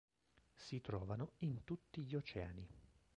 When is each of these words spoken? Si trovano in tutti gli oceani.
Si 0.55 0.81
trovano 0.81 1.33
in 1.41 1.63
tutti 1.63 2.01
gli 2.01 2.15
oceani. 2.15 2.67